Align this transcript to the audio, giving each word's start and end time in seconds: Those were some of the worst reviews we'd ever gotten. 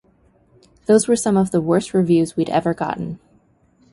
Those 0.87 1.07
were 1.07 1.15
some 1.15 1.37
of 1.37 1.51
the 1.51 1.61
worst 1.61 1.93
reviews 1.93 2.35
we'd 2.35 2.49
ever 2.49 2.73
gotten. 2.73 3.19